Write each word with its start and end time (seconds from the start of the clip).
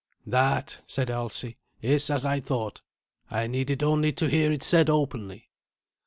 "That," 0.25 0.79
said 0.87 1.11
Alsi, 1.11 1.57
"is 1.79 2.09
as 2.09 2.25
I 2.25 2.39
thought. 2.39 2.81
I 3.29 3.45
needed 3.45 3.83
only 3.83 4.11
to 4.13 4.27
hear 4.29 4.51
it 4.51 4.63
said 4.63 4.89
openly. 4.89 5.51